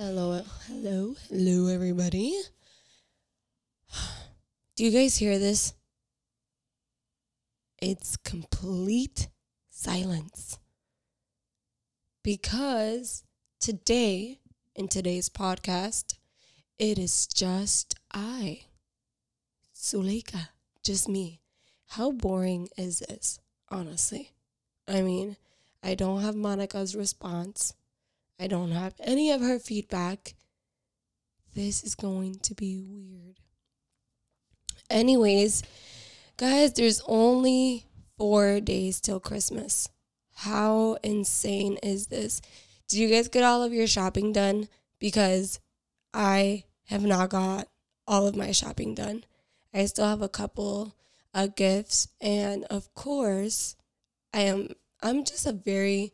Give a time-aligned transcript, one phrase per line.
[0.00, 2.40] Hello, hello, hello, everybody.
[4.76, 5.74] Do you guys hear this?
[7.82, 9.26] It's complete
[9.70, 10.60] silence.
[12.22, 13.24] Because
[13.58, 14.38] today,
[14.76, 16.14] in today's podcast,
[16.78, 18.66] it is just I,
[19.74, 20.50] Suleika,
[20.84, 21.40] just me.
[21.88, 24.30] How boring is this, honestly?
[24.86, 25.36] I mean,
[25.82, 27.74] I don't have Monica's response.
[28.40, 30.34] I don't have any of her feedback.
[31.54, 33.40] This is going to be weird.
[34.88, 35.62] Anyways,
[36.36, 39.88] guys, there's only four days till Christmas.
[40.34, 42.40] How insane is this?
[42.88, 44.68] Did you guys get all of your shopping done?
[45.00, 45.58] Because
[46.14, 47.68] I have not got
[48.06, 49.24] all of my shopping done.
[49.74, 50.94] I still have a couple
[51.34, 53.76] of gifts, and of course,
[54.32, 54.70] I am.
[55.02, 56.12] I'm just a very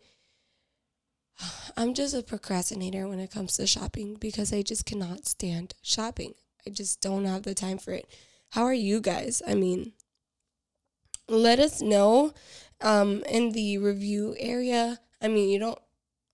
[1.76, 6.34] I'm just a procrastinator when it comes to shopping because I just cannot stand shopping.
[6.66, 8.06] I just don't have the time for it.
[8.50, 9.42] How are you guys?
[9.46, 9.92] I mean,
[11.28, 12.32] let us know
[12.80, 15.00] um, in the review area.
[15.20, 15.78] I mean, you don't,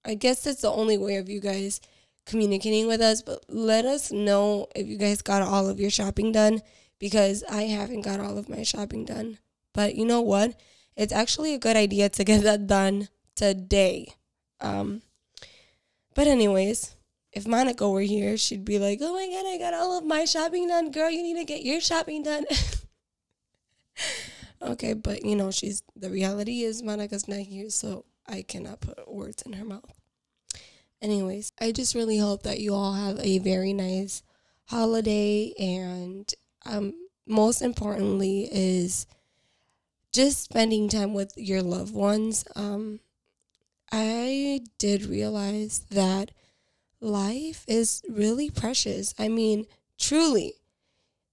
[0.04, 1.80] I guess that's the only way of you guys
[2.26, 6.32] communicating with us, but let us know if you guys got all of your shopping
[6.32, 6.60] done
[6.98, 9.38] because I haven't got all of my shopping done.
[9.72, 10.60] But you know what?
[10.96, 14.14] It's actually a good idea to get that done today.
[14.60, 15.02] Um,
[16.14, 16.94] but anyways,
[17.32, 20.24] if Monica were here, she'd be like, "Oh my god, I got all of my
[20.24, 21.10] shopping done, girl.
[21.10, 22.44] You need to get your shopping done."
[24.62, 29.12] okay, but you know, she's the reality is Monica's not here, so I cannot put
[29.12, 29.92] words in her mouth.
[31.02, 34.22] Anyways, I just really hope that you all have a very nice
[34.66, 36.32] holiday and
[36.64, 36.94] um
[37.26, 39.06] most importantly is
[40.12, 42.44] just spending time with your loved ones.
[42.54, 43.00] Um
[43.92, 46.30] I did realize that
[47.00, 49.14] life is really precious.
[49.18, 49.66] I mean,
[49.98, 50.54] truly,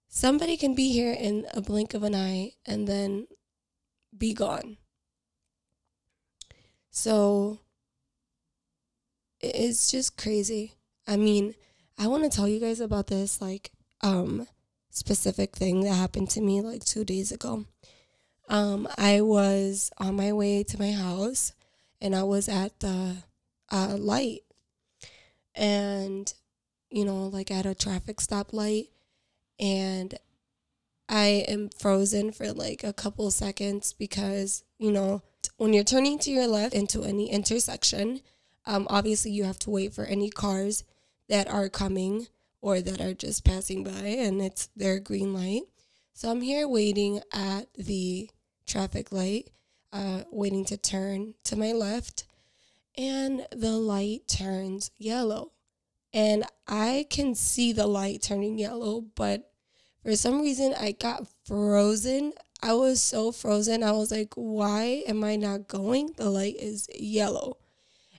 [0.08, 3.28] somebody can be here in a blink of an eye and then
[4.18, 4.78] be gone.
[6.90, 7.60] So
[9.40, 10.74] it's just crazy.
[11.06, 11.54] I mean,
[11.98, 14.48] I want to tell you guys about this like um
[14.90, 17.66] specific thing that happened to me like 2 days ago.
[18.50, 21.54] Um I was on my way to my house
[22.02, 23.18] and I was at the
[23.72, 24.42] uh, light.
[25.56, 26.32] And
[26.90, 28.88] you know like at a traffic stoplight
[29.60, 30.18] and
[31.10, 35.22] I am frozen for like a couple seconds because you know
[35.58, 38.22] when you're turning to your left into any intersection
[38.66, 40.84] um, obviously you have to wait for any cars
[41.30, 42.28] that are coming
[42.62, 45.62] or that are just passing by and it's their green light.
[46.14, 48.30] So I'm here waiting at the
[48.66, 49.50] traffic light
[49.98, 52.26] uh, waiting to turn to my left,
[52.96, 55.52] and the light turns yellow.
[56.14, 59.52] And I can see the light turning yellow, but
[60.04, 62.34] for some reason I got frozen.
[62.62, 63.84] I was so frozen.
[63.84, 66.14] I was like, why am I not going?
[66.18, 67.58] The light is yellow.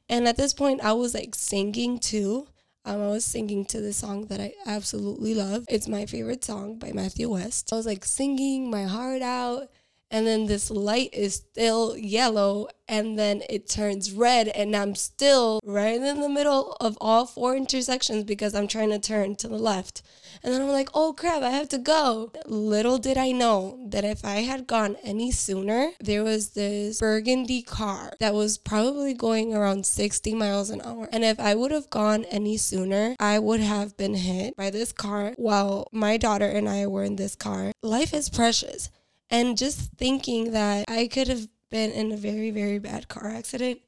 [0.09, 2.49] And at this point, I was like singing too.
[2.85, 5.65] Um, I was singing to the song that I absolutely love.
[5.69, 7.73] It's my favorite song by Matthew West.
[7.73, 9.69] I was like singing my heart out
[10.11, 15.61] and then this light is still yellow and then it turns red and I'm still
[15.65, 19.59] right in the middle of all four intersections because I'm trying to turn to the
[19.59, 20.03] left.
[20.43, 22.33] And then I'm like, oh crap, I have to go.
[22.47, 27.61] Little did I know that if I had gone any sooner, there was this burgundy
[27.63, 31.09] car that was probably going around 60 miles an hour.
[31.13, 34.93] And if I would have gone any sooner, I would have been hit by this
[34.93, 37.73] car while my daughter and I were in this car.
[37.83, 38.91] Life is precious.
[39.31, 43.81] And just thinking that I could have been in a very, very bad car accident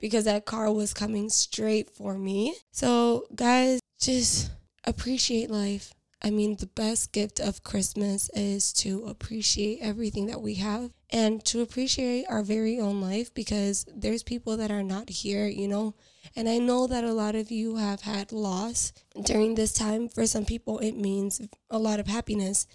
[0.00, 2.54] because that car was coming straight for me.
[2.72, 4.50] So, guys, just
[4.84, 5.92] appreciate life.
[6.20, 11.44] I mean, the best gift of Christmas is to appreciate everything that we have and
[11.44, 15.94] to appreciate our very own life because there's people that are not here, you know.
[16.34, 18.92] And I know that a lot of you have had loss
[19.24, 20.08] during this time.
[20.08, 21.40] For some people, it means
[21.70, 22.66] a lot of happiness.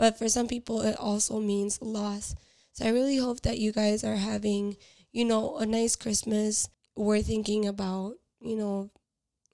[0.00, 2.34] But for some people, it also means loss.
[2.72, 4.78] So I really hope that you guys are having,
[5.12, 6.70] you know, a nice Christmas.
[6.96, 8.88] We're thinking about, you know,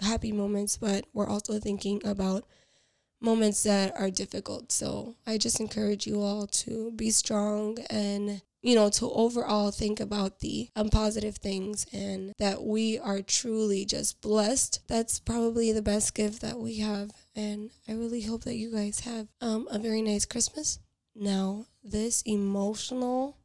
[0.00, 2.44] happy moments, but we're also thinking about
[3.20, 4.70] moments that are difficult.
[4.70, 10.00] So I just encourage you all to be strong and you know, to overall think
[10.00, 14.80] about the um, positive things and that we are truly just blessed.
[14.88, 17.12] That's probably the best gift that we have.
[17.36, 20.80] And I really hope that you guys have um, a very nice Christmas.
[21.14, 23.36] Now, this emotional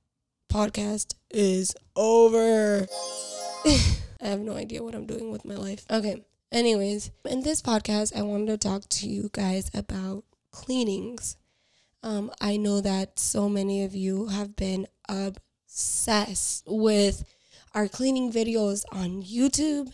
[0.51, 2.87] podcast is over.
[3.65, 5.85] I have no idea what I'm doing with my life.
[5.91, 6.25] Okay.
[6.51, 11.37] Anyways, in this podcast, I wanted to talk to you guys about cleanings.
[12.03, 17.23] Um, I know that so many of you have been obsessed with
[17.73, 19.93] our cleaning videos on YouTube.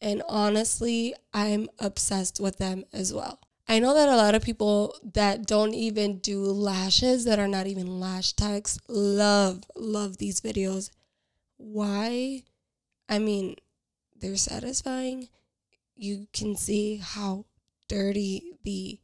[0.00, 3.38] And honestly, I'm obsessed with them as well.
[3.68, 7.68] I know that a lot of people that don't even do lashes, that are not
[7.68, 10.90] even lash techs, love, love these videos.
[11.58, 12.42] Why?
[13.08, 13.56] I mean,
[14.18, 15.28] they're satisfying.
[15.94, 17.44] You can see how
[17.88, 18.98] dirty the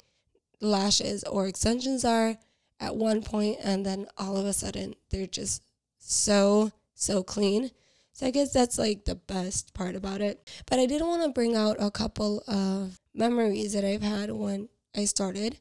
[0.61, 2.37] lashes or extensions are
[2.81, 5.63] at one point, and then all of a sudden they're just
[5.99, 7.71] so, so clean.
[8.13, 10.51] So I guess that's like the best part about it.
[10.67, 14.69] But I did want to bring out a couple of memories that I've had when
[14.97, 15.59] I started.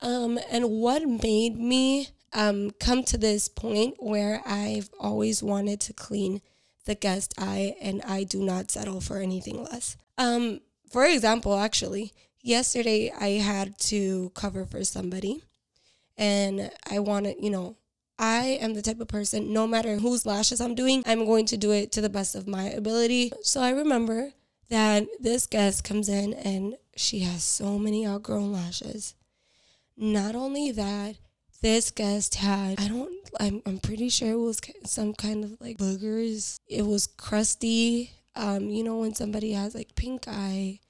[0.00, 5.92] Um, and what made me um, come to this point where I've always wanted to
[5.92, 6.40] clean
[6.84, 9.96] the guest eye and I do not settle for anything less.
[10.16, 10.60] Um,
[10.90, 12.12] for example, actually,
[12.42, 15.42] yesterday I had to cover for somebody
[16.16, 17.76] and I wanted, you know,
[18.18, 21.56] I am the type of person, no matter whose lashes I'm doing, I'm going to
[21.56, 23.32] do it to the best of my ability.
[23.42, 24.32] So I remember
[24.70, 29.14] that this guest comes in and she has so many outgrown lashes.
[29.96, 31.16] Not only that,
[31.62, 35.78] this guest had, I don't, I'm, I'm pretty sure it was some kind of like
[35.78, 36.56] boogers.
[36.68, 38.12] It was crusty.
[38.34, 40.80] Um, you know, when somebody has like pink eye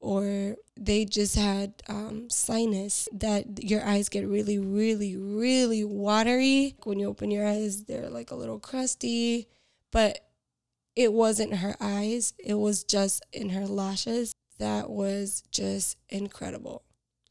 [0.00, 6.76] or they just had um, sinus that your eyes get really, really, really watery.
[6.84, 9.48] When you open your eyes, they're like a little crusty,
[9.90, 10.20] but
[10.94, 14.32] it wasn't her eyes, it was just in her lashes.
[14.58, 16.82] That was just incredible.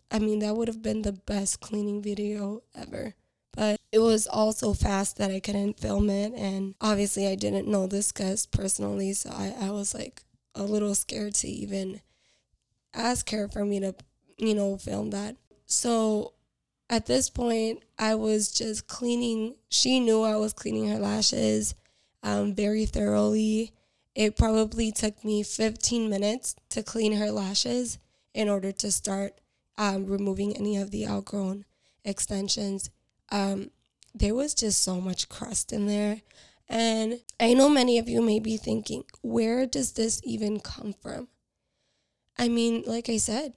[0.09, 3.13] I mean, that would have been the best cleaning video ever.
[3.53, 6.33] But it was all so fast that I couldn't film it.
[6.33, 9.13] And obviously, I didn't know this guest personally.
[9.13, 10.23] So I, I was like
[10.55, 12.01] a little scared to even
[12.97, 13.95] ask her for me to,
[14.37, 15.35] you know, film that.
[15.65, 16.33] So
[16.89, 19.55] at this point, I was just cleaning.
[19.69, 21.75] She knew I was cleaning her lashes
[22.23, 23.73] um, very thoroughly.
[24.15, 27.99] It probably took me 15 minutes to clean her lashes
[28.33, 29.39] in order to start
[29.77, 31.65] um, removing any of the outgrown
[32.03, 32.89] extensions.
[33.31, 33.71] Um,
[34.15, 36.21] there was just so much crust in there.
[36.69, 41.27] And I know many of you may be thinking, where does this even come from?
[42.37, 43.53] I mean, like I said,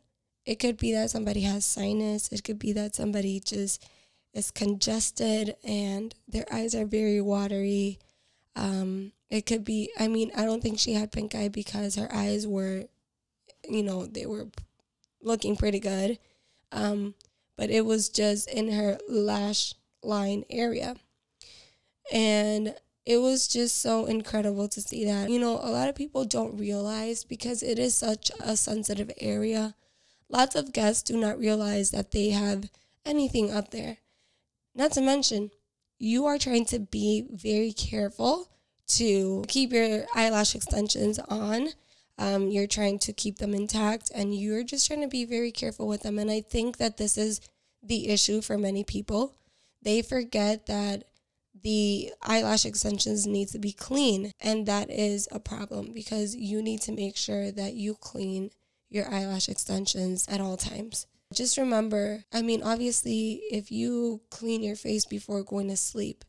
[0.47, 3.85] it could be that somebody has sinus, it could be that somebody just
[4.33, 7.99] is congested and their eyes are very watery.
[8.57, 12.13] Um, it could be, I mean, I don't think she had pink eye because her
[12.13, 12.85] eyes were,
[13.69, 14.49] you know, they were
[15.23, 16.19] looking pretty good.
[16.73, 17.15] Um,
[17.57, 20.97] but it was just in her lash line area.
[22.13, 22.75] And
[23.11, 25.29] it was just so incredible to see that.
[25.29, 29.75] You know, a lot of people don't realize because it is such a sensitive area.
[30.29, 32.71] Lots of guests do not realize that they have
[33.05, 33.97] anything up there.
[34.77, 35.51] Not to mention,
[35.99, 38.49] you are trying to be very careful
[38.91, 41.71] to keep your eyelash extensions on.
[42.17, 45.89] Um, you're trying to keep them intact and you're just trying to be very careful
[45.89, 46.17] with them.
[46.17, 47.41] And I think that this is
[47.83, 49.35] the issue for many people.
[49.83, 51.10] They forget that
[51.63, 56.81] the eyelash extensions need to be clean and that is a problem because you need
[56.81, 58.51] to make sure that you clean
[58.89, 61.07] your eyelash extensions at all times.
[61.33, 66.25] Just remember, I mean, obviously, if you clean your face before going to sleep,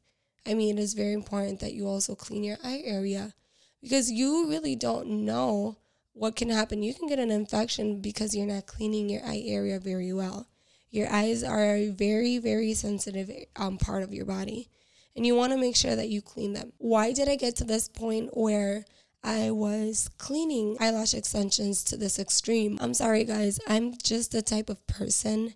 [0.45, 3.33] I mean, it is very important that you also clean your eye area
[3.81, 5.77] because you really don't know
[6.13, 6.83] what can happen.
[6.83, 10.47] You can get an infection because you're not cleaning your eye area very well.
[10.91, 14.69] Your eyes are a very, very sensitive um, part of your body,
[15.15, 16.73] and you want to make sure that you clean them.
[16.77, 18.85] Why did I get to this point where
[19.23, 22.77] I was cleaning eyelash extensions to this extreme.
[22.81, 23.59] I'm sorry, guys.
[23.67, 25.53] I'm just the type of person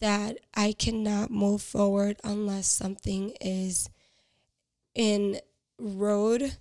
[0.00, 3.88] that I cannot move forward unless something is
[4.94, 5.40] in
[5.78, 6.58] road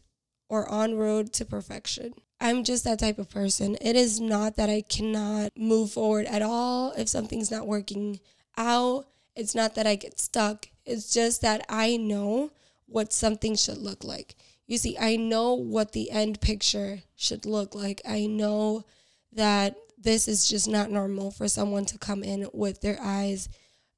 [0.47, 2.13] or on road to perfection.
[2.39, 3.77] I'm just that type of person.
[3.81, 8.19] It is not that I cannot move forward at all if something's not working
[8.57, 9.07] out.
[9.35, 10.67] It's not that I get stuck.
[10.85, 12.51] It's just that I know
[12.87, 14.35] what something should look like.
[14.67, 18.01] You see, I know what the end picture should look like.
[18.07, 18.85] I know
[19.33, 23.49] that this is just not normal for someone to come in with their eyes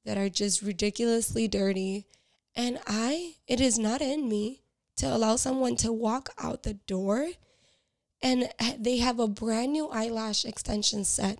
[0.06, 2.06] that are just ridiculously dirty.
[2.56, 4.62] And I, it is not in me
[4.98, 7.30] to allow someone to walk out the door
[8.22, 11.40] and they have a brand new eyelash extension set.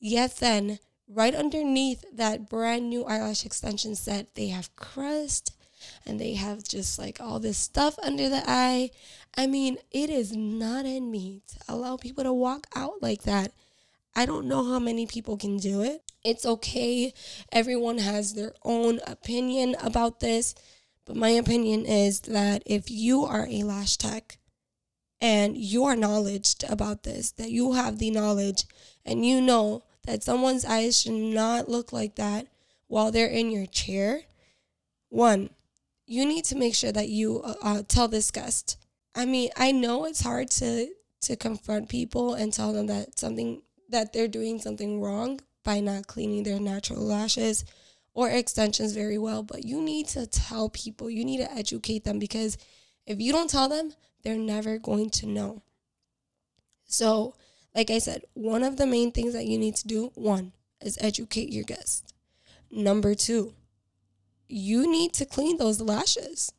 [0.00, 0.78] Yet then,
[1.08, 5.52] right underneath that brand new eyelash extension set, they have crust
[6.06, 8.90] and they have just like all this stuff under the eye.
[9.36, 13.52] I mean, it is not in me to allow people to walk out like that.
[14.14, 16.02] I don't know how many people can do it.
[16.22, 17.14] It's okay.
[17.50, 20.54] Everyone has their own opinion about this.
[21.04, 24.38] But my opinion is that if you are a lash tech
[25.20, 28.64] and you are knowledged about this, that you have the knowledge
[29.04, 32.48] and you know that someone's eyes should not look like that
[32.88, 34.22] while they're in your chair,
[35.08, 35.50] one,
[36.06, 38.78] you need to make sure that you uh, uh, tell this guest.
[39.14, 40.88] I mean, I know it's hard to
[41.22, 46.06] to confront people and tell them that something that they're doing something wrong by not
[46.06, 47.64] cleaning their natural lashes
[48.14, 52.18] or extensions very well, but you need to tell people, you need to educate them
[52.18, 52.58] because
[53.06, 53.92] if you don't tell them,
[54.22, 55.62] they're never going to know.
[56.84, 57.34] So,
[57.74, 60.52] like I said, one of the main things that you need to do, one,
[60.82, 62.12] is educate your guests.
[62.70, 63.54] Number two,
[64.48, 66.52] you need to clean those lashes.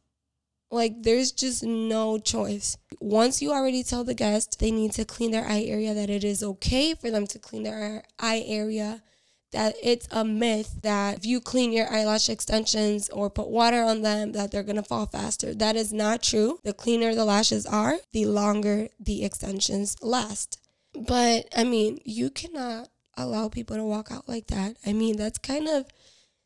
[0.72, 2.77] Like, there's just no choice.
[3.00, 6.24] Once you already tell the guest they need to clean their eye area, that it
[6.24, 9.03] is okay for them to clean their eye area,
[9.51, 14.01] that it's a myth that if you clean your eyelash extensions or put water on
[14.01, 15.53] them, that they're gonna fall faster.
[15.53, 16.58] That is not true.
[16.63, 20.58] The cleaner the lashes are, the longer the extensions last.
[20.95, 24.77] But I mean, you cannot allow people to walk out like that.
[24.85, 25.85] I mean, that's kind of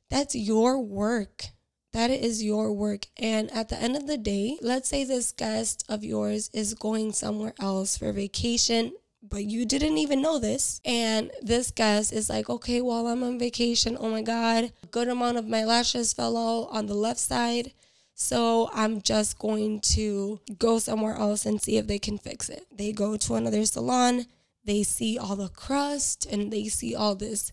[0.09, 1.47] that's your work.
[1.93, 3.07] That is your work.
[3.17, 7.13] And at the end of the day, let's say this guest of yours is going
[7.13, 10.79] somewhere else for vacation, but you didn't even know this.
[10.85, 15.07] And this guest is like, okay, while I'm on vacation, oh my God, a good
[15.07, 17.73] amount of my lashes fell out on the left side.
[18.13, 22.65] So I'm just going to go somewhere else and see if they can fix it.
[22.75, 24.25] They go to another salon,
[24.67, 27.51] they see all the crust and they see all this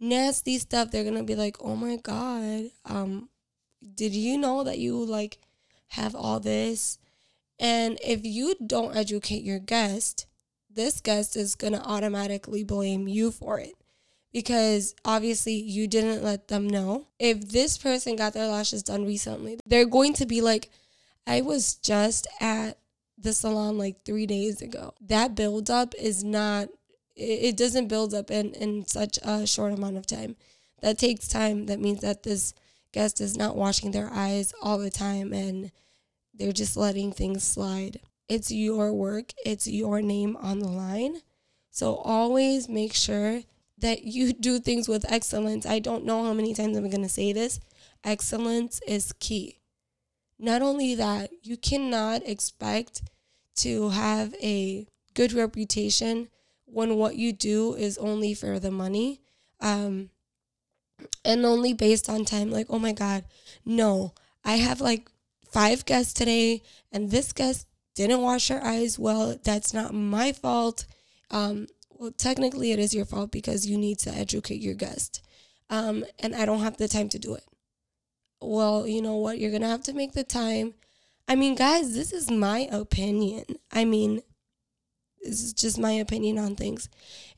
[0.00, 0.90] nasty stuff.
[0.90, 3.28] They're gonna be like, oh my God, um,
[3.94, 5.38] did you know that you like
[5.88, 6.98] have all this?
[7.58, 10.26] And if you don't educate your guest,
[10.70, 13.74] this guest is to automatically blame you for it
[14.32, 17.06] because obviously you didn't let them know.
[17.18, 20.70] If this person got their lashes done recently, they're going to be like,
[21.26, 22.78] I was just at
[23.18, 24.94] the salon like three days ago.
[25.00, 26.68] That buildup is not,
[27.14, 30.36] it doesn't build up in, in such a short amount of time.
[30.82, 31.66] That takes time.
[31.66, 32.54] That means that this
[32.92, 35.70] guest is not washing their eyes all the time and
[36.34, 38.00] they're just letting things slide.
[38.28, 41.20] It's your work, it's your name on the line.
[41.70, 43.42] So always make sure
[43.78, 45.66] that you do things with excellence.
[45.66, 47.60] I don't know how many times I'm going to say this.
[48.04, 49.60] Excellence is key.
[50.38, 53.02] Not only that, you cannot expect
[53.56, 56.28] to have a good reputation
[56.66, 59.20] when what you do is only for the money.
[59.60, 60.10] Um,
[61.24, 62.50] and only based on time.
[62.50, 63.24] Like, oh my God,
[63.64, 64.14] no,
[64.44, 65.08] I have like
[65.50, 66.62] five guests today,
[66.92, 69.38] and this guest didn't wash her eyes well.
[69.42, 70.86] That's not my fault.
[71.30, 75.22] Um, well, technically, it is your fault because you need to educate your guest.
[75.70, 77.44] Um, and I don't have the time to do it.
[78.40, 79.38] Well, you know what?
[79.38, 80.74] You're going to have to make the time.
[81.28, 83.44] I mean, guys, this is my opinion.
[83.72, 84.22] I mean,
[85.22, 86.88] this is just my opinion on things.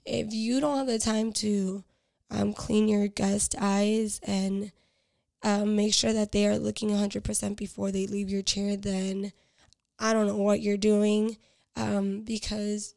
[0.05, 1.85] If you don't have the time to
[2.31, 4.73] um, clean your guest eyes and
[5.43, 9.33] um, make sure that they are looking 100% before they leave your chair, then
[9.99, 11.38] I don't know what you're doing
[11.76, 12.95] um, because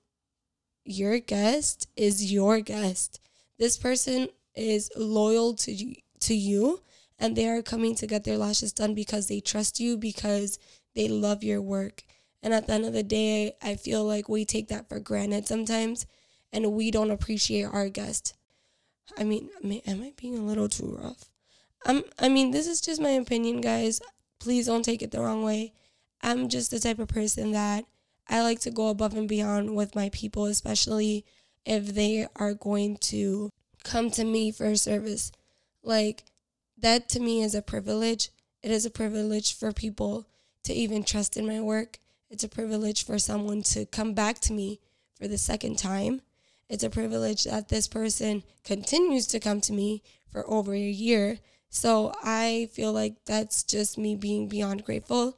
[0.84, 3.20] your guest is your guest.
[3.58, 6.82] This person is loyal to to you
[7.22, 10.58] and they are coming to get their lashes done because they trust you because
[10.96, 12.04] they love your work.
[12.42, 15.48] And at the end of the day, I feel like we take that for granted
[15.48, 16.08] sometimes
[16.52, 18.34] and we don't appreciate our guest.
[19.18, 21.30] I mean, am I being a little too rough?
[21.86, 24.02] I'm, I mean, this is just my opinion, guys.
[24.40, 25.74] Please don't take it the wrong way.
[26.24, 27.86] I'm just the type of person that
[28.28, 31.24] I like to go above and beyond with my people, especially
[31.66, 33.52] if they are going to
[33.84, 35.32] come to me for a service.
[35.84, 36.24] Like,
[36.82, 38.30] that to me is a privilege.
[38.62, 40.28] It is a privilege for people
[40.64, 42.00] to even trust in my work.
[42.30, 44.80] It's a privilege for someone to come back to me
[45.16, 46.22] for the second time.
[46.70, 51.40] It's a privilege that this person continues to come to me for over a year.
[51.70, 55.38] So I feel like that's just me being beyond grateful.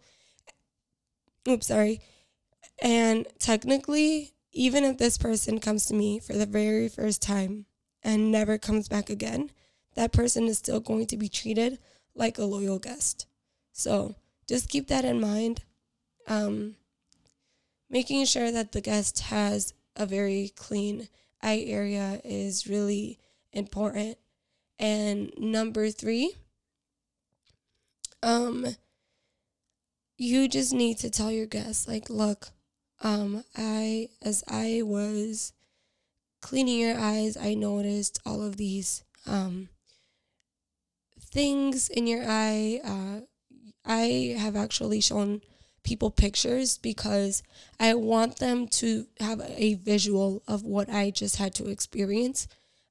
[1.48, 2.02] Oops, sorry.
[2.82, 7.66] And technically, even if this person comes to me for the very first time
[8.04, 9.50] and never comes back again,
[9.96, 11.80] that person is still going to be treated
[12.16, 13.28] like a loyal guest.
[13.72, 14.16] So
[14.48, 15.64] just keep that in mind.
[16.28, 16.76] Um,
[17.90, 21.08] making sure that the guest has a very clean
[21.42, 23.20] eye area is really
[23.52, 24.18] important.
[24.80, 26.36] And number three,
[28.22, 28.66] um,
[30.18, 32.50] you just need to tell your guests, like, look,
[33.02, 35.54] um, I, as I was
[36.42, 39.70] cleaning your eyes, I noticed all of these um,
[41.34, 42.80] things in your eye.
[42.84, 43.22] Uh,
[43.86, 45.42] I have actually shown
[45.84, 47.44] people pictures because
[47.80, 52.48] I want them to have a visual of what I just had to experience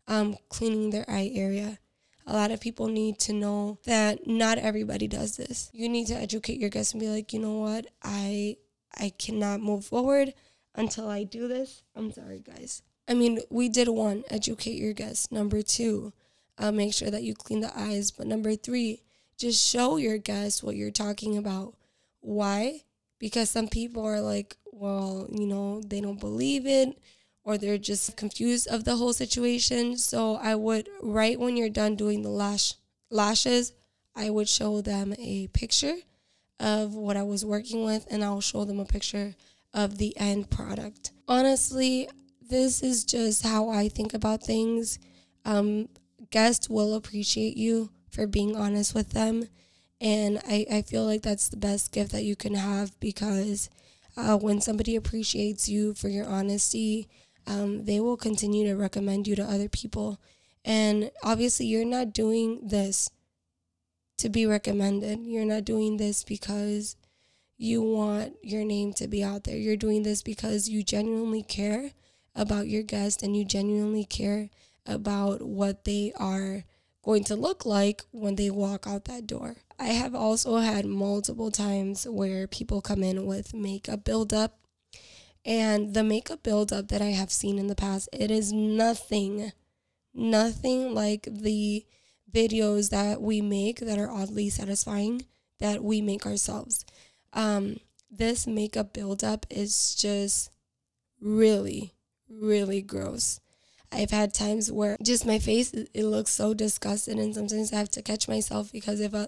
[0.09, 1.79] um, cleaning their eye area.
[2.27, 5.71] A lot of people need to know that not everybody does this.
[5.73, 8.57] You need to educate your guests and be like, you know what, I
[8.99, 10.35] I cannot move forward
[10.75, 11.83] until I do this.
[11.97, 12.83] I'm sorry, guys.
[13.09, 15.33] I mean, we did one, educate your guests.
[15.33, 16.13] Number two,
[16.63, 18.11] uh, make sure that you clean the eyes.
[18.11, 19.03] But number three,
[19.37, 21.75] just show your guests what you're talking about.
[22.21, 22.83] Why?
[23.19, 26.97] Because some people are like, well, you know, they don't believe it
[27.45, 29.97] or they're just confused of the whole situation.
[29.97, 32.75] So I would right when you're done doing the lash
[33.11, 33.73] lashes,
[34.15, 35.97] I would show them a picture
[36.61, 39.35] of what I was working with and I'll show them a picture
[39.75, 41.11] of the end product.
[41.27, 42.09] Honestly,
[42.41, 44.99] this is just how I think about things.
[45.45, 45.89] Um,
[46.31, 49.49] guests will appreciate you for being honest with them.
[50.01, 53.71] And I, I feel like that's the best gift that you can have because
[54.17, 57.09] uh, when somebody appreciates you for your honesty,
[57.47, 60.21] um, they will continue to recommend you to other people.
[60.65, 63.11] And obviously, you're not doing this
[64.19, 65.21] to be recommended.
[65.21, 66.97] You're not doing this because
[67.57, 69.57] you want your name to be out there.
[69.57, 71.93] You're doing this because you genuinely care
[72.35, 74.51] about your guest and you genuinely care
[74.87, 76.65] about what they are
[77.03, 79.57] going to look like when they walk out that door.
[79.79, 84.59] I have also had multiple times where people come in with makeup buildup
[85.45, 89.53] and the makeup buildup that I have seen in the past, it is nothing,
[90.15, 91.85] nothing like the
[92.33, 95.27] videos that we make that are oddly satisfying
[95.59, 96.85] that we make ourselves.
[97.33, 97.79] Um,
[98.11, 100.51] this makeup buildup is just
[101.21, 101.95] really,
[102.29, 103.41] really gross.
[103.93, 107.91] I've had times where just my face it looks so disgusted, and sometimes I have
[107.91, 109.27] to catch myself because if uh,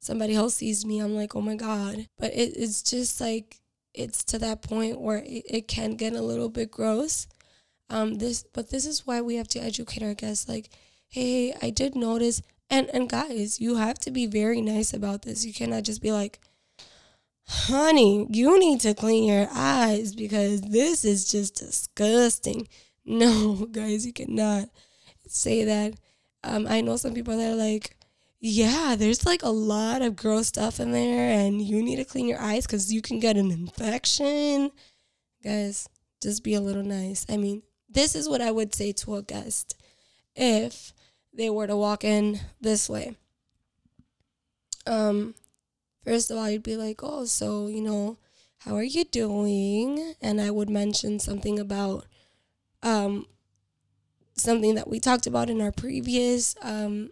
[0.00, 2.08] somebody else sees me, I'm like, oh my god.
[2.18, 3.60] But it, it's just like
[3.94, 7.26] it's to that point where it, it can get a little bit gross.
[7.88, 10.48] Um, this, but this is why we have to educate our guests.
[10.48, 10.70] Like,
[11.08, 15.44] hey, I did notice, and and guys, you have to be very nice about this.
[15.44, 16.40] You cannot just be like,
[17.46, 22.68] honey, you need to clean your eyes because this is just disgusting.
[23.06, 24.68] No, guys, you cannot
[25.26, 25.94] say that.
[26.44, 27.96] Um, I know some people that are like,
[28.40, 32.28] yeah, there's like a lot of gross stuff in there, and you need to clean
[32.28, 34.70] your eyes because you can get an infection.
[35.42, 35.88] Guys,
[36.22, 37.24] just be a little nice.
[37.28, 39.76] I mean, this is what I would say to a guest
[40.34, 40.92] if
[41.32, 43.16] they were to walk in this way.
[44.86, 45.34] Um,
[46.04, 48.18] first of all, you'd be like, oh, so, you know,
[48.58, 50.14] how are you doing?
[50.20, 52.06] And I would mention something about
[52.86, 53.26] um,
[54.36, 57.10] something that we talked about in our previous um,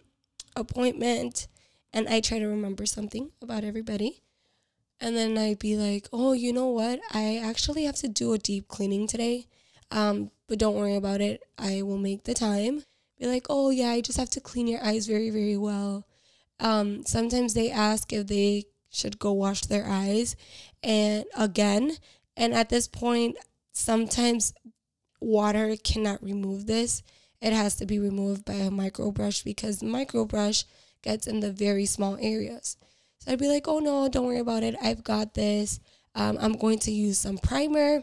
[0.55, 1.47] appointment
[1.91, 4.21] and I try to remember something about everybody.
[4.99, 6.99] And then I'd be like, oh, you know what?
[7.13, 9.47] I actually have to do a deep cleaning today.
[9.91, 11.43] Um, but don't worry about it.
[11.57, 12.83] I will make the time.
[13.19, 16.05] Be like, oh, yeah, I just have to clean your eyes very, very well.
[16.59, 20.35] Um, sometimes they ask if they should go wash their eyes
[20.83, 21.97] and again.
[22.35, 23.37] And at this point,
[23.71, 24.53] sometimes
[25.19, 27.01] water cannot remove this
[27.41, 30.63] it has to be removed by a micro brush because micro brush
[31.03, 32.77] gets in the very small areas.
[33.19, 34.75] So I'd be like, oh no, don't worry about it.
[34.81, 35.79] I've got this.
[36.15, 38.01] Um, I'm going to use some primer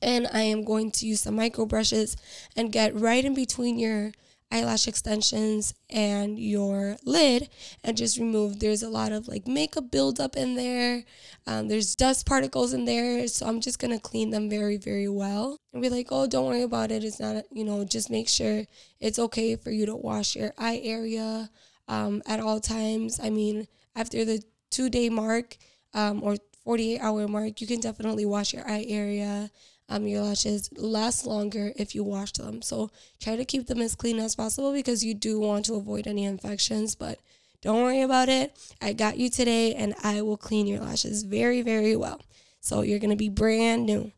[0.00, 2.16] and I am going to use some micro brushes
[2.56, 4.12] and get right in between your
[4.50, 7.48] eyelash extensions and your lid
[7.84, 8.60] and just remove.
[8.60, 11.04] There's a lot of like makeup buildup in there.
[11.46, 15.56] Um, there's dust particles in there so i'm just gonna clean them very very well
[15.72, 17.04] and be like oh don't worry about it.
[17.04, 18.64] It's not you know just make sure
[19.00, 21.50] it's okay for you to wash your eye area
[21.86, 23.20] um, at all times.
[23.22, 25.56] I mean after the two day mark
[25.94, 29.50] um, or 48 hour mark you can definitely wash your eye area
[29.88, 32.60] um, your lashes last longer if you wash them.
[32.62, 36.06] So try to keep them as clean as possible because you do want to avoid
[36.06, 36.94] any infections.
[36.94, 37.18] But
[37.62, 38.56] don't worry about it.
[38.80, 42.20] I got you today and I will clean your lashes very, very well.
[42.60, 44.12] So you're going to be brand new.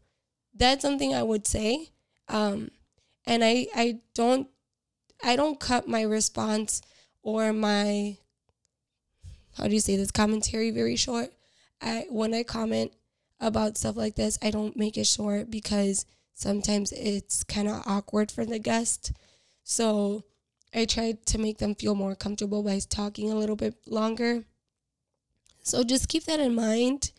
[0.54, 1.90] That's something I would say.
[2.28, 2.70] Um,
[3.26, 4.48] and I, I don't,
[5.22, 6.82] I don't cut my response
[7.22, 8.16] or my,
[9.56, 11.32] how do you say this commentary very short.
[11.80, 12.92] I, when I comment,
[13.40, 18.30] about stuff like this, I don't make it short because sometimes it's kind of awkward
[18.30, 19.12] for the guest.
[19.64, 20.24] So
[20.74, 24.44] I try to make them feel more comfortable by talking a little bit longer.
[25.62, 27.12] So just keep that in mind.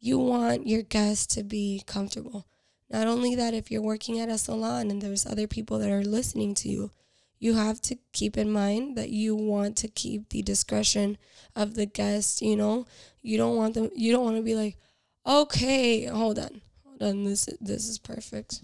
[0.00, 2.46] You want your guests to be comfortable.
[2.90, 6.04] Not only that, if you're working at a salon and there's other people that are
[6.04, 6.90] listening to you,
[7.38, 11.18] you have to keep in mind that you want to keep the discretion
[11.54, 12.86] of the guest, you know?
[13.22, 14.78] You don't want them you don't want to be like,
[15.26, 16.60] "Okay, hold on.
[16.84, 17.24] Hold on.
[17.24, 18.62] This this is perfect."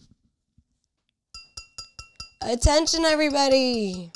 [2.40, 4.10] Attention everybody.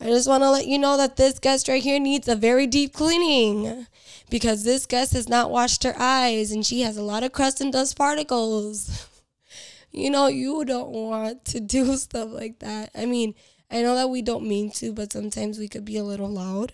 [0.00, 2.66] I just want to let you know that this guest right here needs a very
[2.66, 3.86] deep cleaning
[4.30, 7.60] because this guest has not washed her eyes and she has a lot of crust
[7.60, 9.06] and dust particles.
[9.92, 12.90] you know, you don't want to do stuff like that.
[12.96, 13.34] I mean,
[13.70, 16.72] I know that we don't mean to, but sometimes we could be a little loud.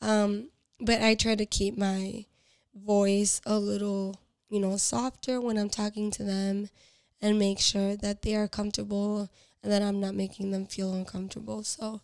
[0.00, 2.26] Um, but I try to keep my
[2.84, 6.68] voice a little, you know, softer when I'm talking to them
[7.20, 9.28] and make sure that they are comfortable
[9.62, 11.62] and that I'm not making them feel uncomfortable.
[11.64, 12.00] So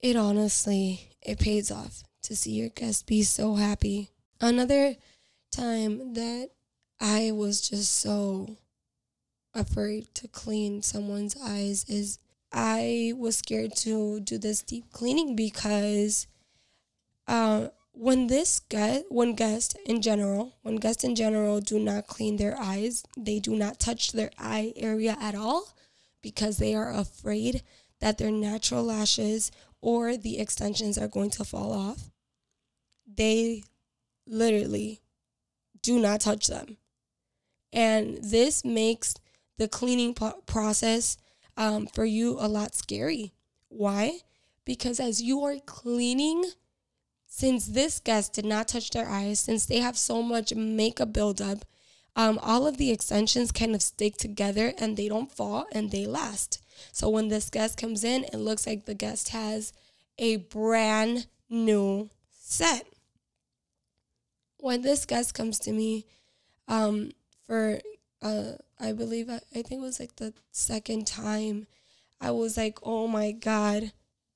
[0.00, 4.10] it honestly it pays off to see your guests be so happy.
[4.40, 4.96] Another
[5.50, 6.50] time that
[7.00, 8.56] I was just so
[9.54, 12.18] afraid to clean someone's eyes is
[12.52, 16.26] I was scared to do this deep cleaning because
[17.26, 22.36] uh, when this guest, when guests in general, when guests in general do not clean
[22.36, 25.74] their eyes, they do not touch their eye area at all
[26.20, 27.62] because they are afraid
[28.00, 32.10] that their natural lashes or the extensions are going to fall off,
[33.06, 33.62] they
[34.26, 35.00] literally
[35.82, 36.78] do not touch them.
[37.72, 39.14] And this makes
[39.58, 40.14] the cleaning
[40.46, 41.16] process
[41.56, 43.32] um, for you a lot scary.
[43.68, 44.18] Why?
[44.64, 46.44] Because as you are cleaning,
[47.36, 51.64] since this guest did not touch their eyes, since they have so much makeup buildup,
[52.14, 56.06] um, all of the extensions kind of stick together and they don't fall and they
[56.06, 56.62] last.
[56.92, 59.72] So when this guest comes in, it looks like the guest has
[60.16, 62.86] a brand new set.
[64.58, 66.06] When this guest comes to me
[66.68, 67.10] um,
[67.48, 67.80] for,
[68.22, 71.66] uh, I believe, I, I think it was like the second time,
[72.20, 73.90] I was like, oh my God.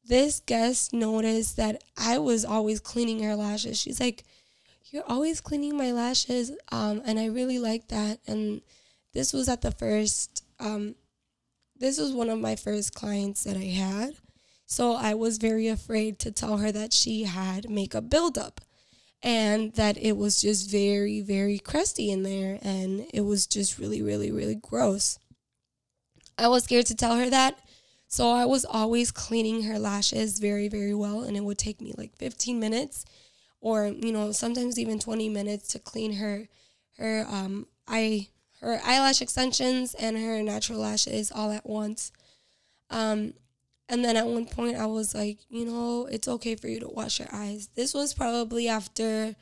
[0.09, 3.79] This guest noticed that I was always cleaning her lashes.
[3.79, 4.25] She's like,
[4.91, 6.51] You're always cleaning my lashes.
[6.73, 8.19] Um, and I really like that.
[8.27, 8.63] And
[9.13, 10.95] this was at the first um,
[11.79, 14.15] this was one of my first clients that I had.
[14.67, 18.61] So I was very afraid to tell her that she had makeup buildup
[19.23, 24.03] and that it was just very, very crusty in there and it was just really,
[24.03, 25.19] really, really gross.
[26.37, 27.59] I was scared to tell her that.
[28.09, 31.95] So I was always cleaning her lashes very, very well and it would take me
[31.97, 33.05] like 15 minutes
[33.61, 36.49] or, you know, sometimes even 20 minutes to clean her
[36.97, 38.29] her um eye
[38.61, 42.11] her eyelash extensions and her natural lashes all at once.
[42.91, 43.35] Um,
[43.89, 46.89] and then at one point, I was like, you know, it's okay for you to
[46.89, 47.69] wash your eyes.
[47.75, 49.37] This was probably after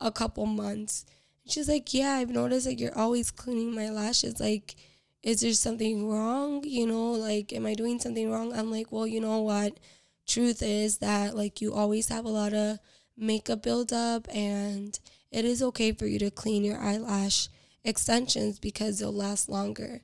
[0.00, 1.04] a couple months.
[1.46, 4.40] she's like, yeah, I've noticed that you're always cleaning my lashes.
[4.40, 4.74] Like,
[5.22, 6.64] is there something wrong?
[6.64, 8.52] You know, like, am I doing something wrong?
[8.52, 9.78] I'm like, well, you know what?
[10.26, 12.78] Truth is that, like, you always have a lot of
[13.16, 14.98] makeup buildup, and
[15.30, 17.48] it is okay for you to clean your eyelash
[17.84, 20.02] extensions because they'll last longer.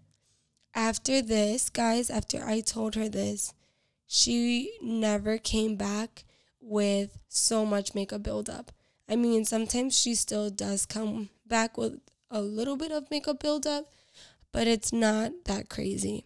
[0.75, 3.55] After this, guys, after I told her this,
[4.07, 6.25] she never came back
[6.61, 8.73] with so much makeup buildup.
[9.09, 12.01] I mean, sometimes she still does come back with
[12.31, 13.91] a little bit of makeup buildup,
[14.53, 16.25] but it's not that crazy.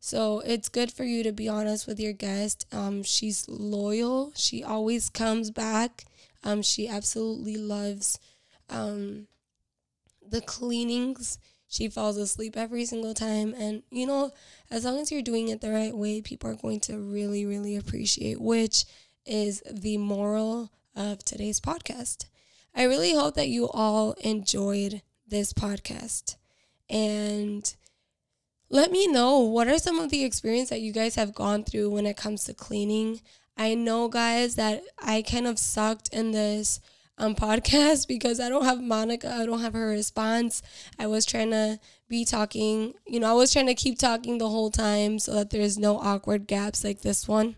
[0.00, 2.66] So it's good for you to be honest with your guest.
[2.72, 4.32] Um, she's loyal.
[4.36, 6.04] She always comes back.
[6.42, 8.18] Um, she absolutely loves
[8.68, 9.28] um,
[10.26, 11.38] the cleanings.
[11.68, 13.54] She falls asleep every single time.
[13.58, 14.32] And, you know,
[14.70, 17.74] as long as you're doing it the right way, people are going to really, really
[17.74, 18.84] appreciate, which
[19.24, 22.26] is the moral of today's podcast.
[22.74, 26.36] I really hope that you all enjoyed this podcast.
[26.94, 27.74] And
[28.70, 31.90] let me know what are some of the experience that you guys have gone through
[31.90, 33.20] when it comes to cleaning.
[33.56, 36.80] I know, guys, that I kind of sucked in this
[37.18, 39.28] um, podcast because I don't have Monica.
[39.28, 40.62] I don't have her response.
[40.96, 44.48] I was trying to be talking, you know, I was trying to keep talking the
[44.48, 47.56] whole time so that there's no awkward gaps like this one.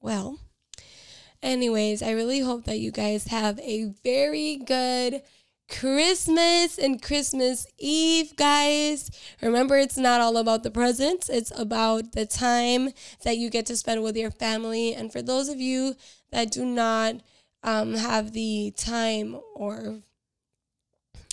[0.00, 0.40] Well,
[1.40, 5.22] anyways, I really hope that you guys have a very good
[5.68, 9.10] Christmas and Christmas Eve, guys.
[9.40, 12.90] Remember, it's not all about the presents, it's about the time
[13.22, 14.94] that you get to spend with your family.
[14.94, 15.96] And for those of you
[16.30, 17.16] that do not
[17.62, 20.00] um, have the time or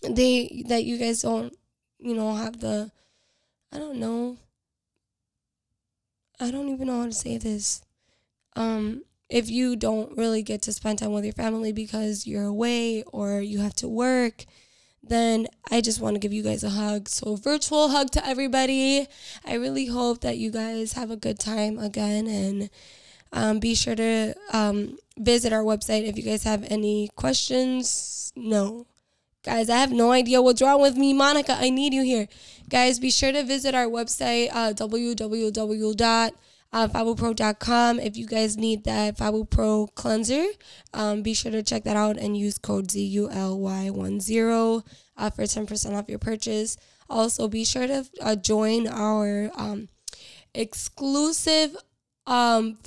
[0.03, 1.55] they that you guys don't,
[1.99, 2.91] you know, have the,
[3.71, 4.37] I don't know,
[6.39, 7.81] I don't even know how to say this.
[8.55, 13.01] Um, if you don't really get to spend time with your family because you're away
[13.03, 14.45] or you have to work,
[15.01, 17.07] then I just want to give you guys a hug.
[17.07, 19.07] So, virtual hug to everybody.
[19.45, 22.69] I really hope that you guys have a good time again and
[23.31, 28.33] um, be sure to um, visit our website if you guys have any questions.
[28.35, 28.85] No.
[29.43, 31.13] Guys, I have no idea what's wrong with me.
[31.13, 32.27] Monica, I need you here.
[32.69, 36.31] Guys, be sure to visit our website, uh, www
[36.73, 37.99] uh, FabuPro.com.
[37.99, 40.45] If you guys need that Fabu Pro cleanser,
[40.93, 44.83] um, be sure to check that out and use code ZULY10
[45.17, 46.77] uh, for 10% off your purchase.
[47.09, 49.89] Also, be sure to uh, join our um,
[50.53, 51.75] exclusive
[52.25, 52.77] um,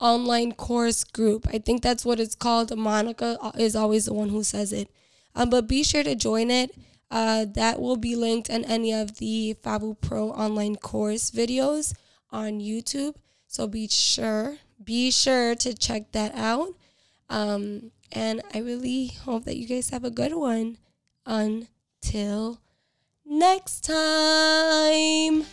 [0.00, 1.46] online course group.
[1.52, 2.74] I think that's what it's called.
[2.76, 4.88] Monica uh, is always the one who says it.
[5.34, 6.74] Um, but be sure to join it.
[7.10, 11.94] Uh, that will be linked in any of the Fabu Pro online course videos
[12.30, 13.14] on YouTube.
[13.46, 16.68] So be sure, be sure to check that out.
[17.28, 20.78] Um, and I really hope that you guys have a good one.
[21.26, 22.60] Until
[23.24, 25.44] next time.